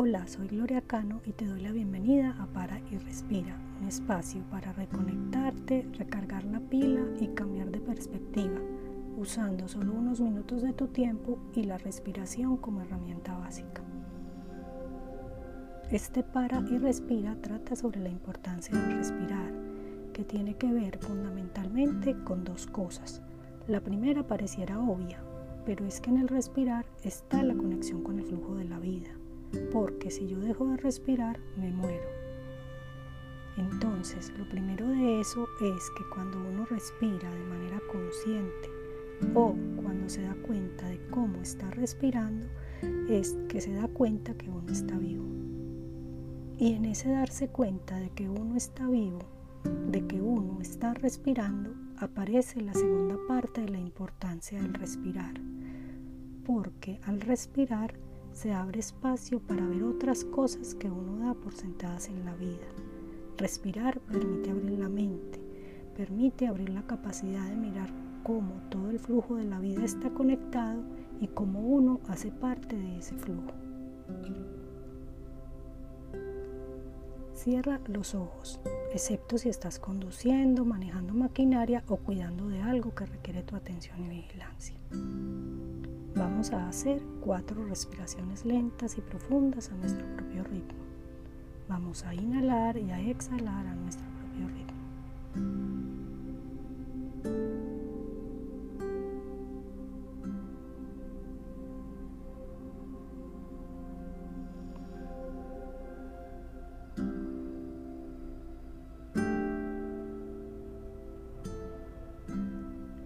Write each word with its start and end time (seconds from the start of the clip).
Hola, 0.00 0.28
soy 0.28 0.46
Gloria 0.46 0.80
Cano 0.80 1.20
y 1.26 1.32
te 1.32 1.44
doy 1.44 1.60
la 1.60 1.72
bienvenida 1.72 2.36
a 2.38 2.46
Para 2.46 2.78
y 2.88 2.98
Respira, 2.98 3.58
un 3.80 3.88
espacio 3.88 4.44
para 4.48 4.72
reconectarte, 4.72 5.88
recargar 5.98 6.44
la 6.44 6.60
pila 6.60 7.04
y 7.18 7.26
cambiar 7.26 7.72
de 7.72 7.80
perspectiva, 7.80 8.60
usando 9.16 9.66
solo 9.66 9.94
unos 9.94 10.20
minutos 10.20 10.62
de 10.62 10.72
tu 10.72 10.86
tiempo 10.86 11.40
y 11.52 11.64
la 11.64 11.78
respiración 11.78 12.58
como 12.58 12.80
herramienta 12.80 13.36
básica. 13.38 13.82
Este 15.90 16.22
Para 16.22 16.60
y 16.70 16.78
Respira 16.78 17.34
trata 17.42 17.74
sobre 17.74 17.98
la 17.98 18.08
importancia 18.08 18.78
de 18.78 18.94
respirar, 18.94 19.52
que 20.12 20.22
tiene 20.22 20.54
que 20.54 20.72
ver 20.72 20.98
fundamentalmente 21.00 22.14
con 22.22 22.44
dos 22.44 22.68
cosas. 22.68 23.20
La 23.66 23.80
primera 23.80 24.24
pareciera 24.28 24.78
obvia, 24.78 25.18
pero 25.66 25.84
es 25.84 26.00
que 26.00 26.10
en 26.10 26.18
el 26.18 26.28
respirar 26.28 26.86
está 27.02 27.42
la 27.42 27.56
conexión 27.56 28.04
con 28.04 28.20
el 28.20 28.26
flujo 28.26 28.54
de 28.54 28.64
la 28.64 28.78
vida 28.78 29.10
porque 29.72 30.10
si 30.10 30.26
yo 30.28 30.38
dejo 30.38 30.66
de 30.68 30.76
respirar, 30.76 31.38
me 31.56 31.70
muero. 31.70 32.08
Entonces, 33.56 34.32
lo 34.38 34.48
primero 34.48 34.86
de 34.86 35.20
eso 35.20 35.48
es 35.60 35.90
que 35.96 36.04
cuando 36.14 36.38
uno 36.38 36.64
respira 36.66 37.28
de 37.30 37.44
manera 37.44 37.80
consciente 37.90 38.70
o 39.34 39.54
cuando 39.82 40.08
se 40.08 40.22
da 40.22 40.34
cuenta 40.46 40.86
de 40.88 41.00
cómo 41.10 41.40
está 41.40 41.68
respirando, 41.70 42.46
es 43.08 43.36
que 43.48 43.60
se 43.60 43.72
da 43.72 43.88
cuenta 43.88 44.34
que 44.34 44.48
uno 44.48 44.70
está 44.70 44.96
vivo. 44.96 45.24
Y 46.58 46.74
en 46.74 46.84
ese 46.84 47.10
darse 47.10 47.48
cuenta 47.48 47.98
de 47.98 48.10
que 48.10 48.28
uno 48.28 48.56
está 48.56 48.86
vivo, 48.86 49.20
de 49.90 50.06
que 50.06 50.20
uno 50.20 50.60
está 50.60 50.94
respirando, 50.94 51.74
aparece 51.96 52.60
la 52.60 52.74
segunda 52.74 53.16
parte 53.26 53.62
de 53.62 53.70
la 53.70 53.78
importancia 53.78 54.60
del 54.60 54.74
respirar. 54.74 55.34
Porque 56.44 57.00
al 57.04 57.20
respirar 57.20 57.94
se 58.38 58.52
abre 58.52 58.78
espacio 58.78 59.40
para 59.40 59.66
ver 59.66 59.82
otras 59.82 60.24
cosas 60.24 60.76
que 60.76 60.88
uno 60.88 61.26
da 61.26 61.34
por 61.34 61.52
sentadas 61.54 62.08
en 62.08 62.24
la 62.24 62.36
vida. 62.36 62.68
Respirar 63.36 63.98
permite 63.98 64.52
abrir 64.52 64.78
la 64.78 64.88
mente, 64.88 65.40
permite 65.96 66.46
abrir 66.46 66.68
la 66.68 66.86
capacidad 66.86 67.44
de 67.48 67.56
mirar 67.56 67.90
cómo 68.22 68.52
todo 68.70 68.90
el 68.90 69.00
flujo 69.00 69.34
de 69.34 69.42
la 69.42 69.58
vida 69.58 69.84
está 69.84 70.10
conectado 70.10 70.84
y 71.20 71.26
cómo 71.26 71.58
uno 71.58 71.98
hace 72.06 72.30
parte 72.30 72.76
de 72.76 72.98
ese 72.98 73.16
flujo. 73.16 73.50
Cierra 77.34 77.80
los 77.88 78.14
ojos, 78.14 78.60
excepto 78.92 79.38
si 79.38 79.48
estás 79.48 79.80
conduciendo, 79.80 80.64
manejando 80.64 81.12
maquinaria 81.12 81.82
o 81.88 81.96
cuidando 81.96 82.46
de 82.46 82.62
algo 82.62 82.94
que 82.94 83.04
requiere 83.04 83.42
tu 83.42 83.56
atención 83.56 84.00
y 84.04 84.08
vigilancia. 84.08 84.76
Vamos 86.18 86.52
a 86.52 86.68
hacer 86.68 87.00
cuatro 87.20 87.64
respiraciones 87.64 88.44
lentas 88.44 88.98
y 88.98 89.00
profundas 89.00 89.70
a 89.70 89.76
nuestro 89.76 90.04
propio 90.16 90.42
ritmo. 90.42 90.80
Vamos 91.68 92.04
a 92.04 92.12
inhalar 92.12 92.76
y 92.76 92.90
a 92.90 93.00
exhalar 93.00 93.64
a 93.64 93.74
nuestro 93.76 94.04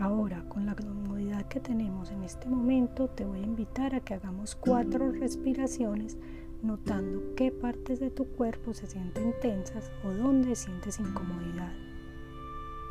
Ahora, 0.00 0.44
con 0.48 0.64
la 0.64 0.76
comodidad 0.76 1.48
que 1.48 1.58
tenemos 1.58 2.12
en 2.12 2.22
este 2.22 2.48
momento, 2.48 3.08
te 3.08 3.24
voy 3.24 3.40
a 3.40 3.46
invitar 3.46 3.96
a 3.96 4.00
que 4.00 4.14
hagamos 4.14 4.54
cuatro 4.54 5.10
respiraciones 5.10 6.16
notando 6.62 7.34
qué 7.34 7.50
partes 7.50 7.98
de 7.98 8.10
tu 8.10 8.24
cuerpo 8.24 8.74
se 8.74 8.86
sienten 8.86 9.34
tensas 9.40 9.90
o 10.04 10.10
dónde 10.10 10.54
sientes 10.54 11.00
incomodidad. 11.00 11.72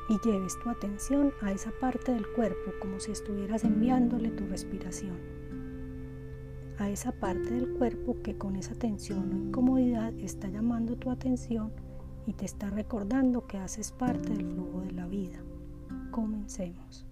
Y 0.09 0.19
lleves 0.27 0.59
tu 0.61 0.69
atención 0.69 1.31
a 1.41 1.53
esa 1.53 1.71
parte 1.79 2.13
del 2.13 2.27
cuerpo 2.33 2.71
como 2.81 2.99
si 2.99 3.11
estuvieras 3.11 3.63
enviándole 3.63 4.29
tu 4.29 4.45
respiración. 4.45 5.17
A 6.77 6.89
esa 6.89 7.13
parte 7.13 7.53
del 7.53 7.73
cuerpo 7.73 8.17
que 8.21 8.37
con 8.37 8.57
esa 8.57 8.75
tensión 8.75 9.31
o 9.31 9.47
incomodidad 9.47 10.13
está 10.19 10.49
llamando 10.49 10.97
tu 10.97 11.09
atención 11.09 11.71
y 12.25 12.33
te 12.33 12.43
está 12.43 12.69
recordando 12.69 13.47
que 13.47 13.57
haces 13.57 13.93
parte 13.93 14.29
del 14.29 14.45
flujo 14.45 14.81
de 14.81 14.91
la 14.91 15.07
vida. 15.07 15.41
Comencemos. 16.17 17.05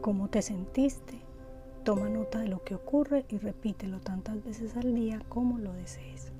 ¿Cómo 0.00 0.28
te 0.28 0.42
sentiste? 0.42 1.25
Toma 1.86 2.08
nota 2.08 2.40
de 2.40 2.48
lo 2.48 2.64
que 2.64 2.74
ocurre 2.74 3.24
y 3.28 3.38
repítelo 3.38 4.00
tantas 4.00 4.42
veces 4.42 4.76
al 4.76 4.92
día 4.92 5.22
como 5.28 5.58
lo 5.58 5.72
desees. 5.72 6.32